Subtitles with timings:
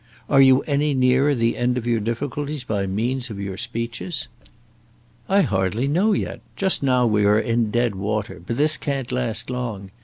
[0.27, 4.27] "Are you any nearer the end of your difficulties by means of your speeches?"
[5.29, 6.41] "I hardly know yet.
[6.55, 9.91] Just now we are in dead water; but this can't last long.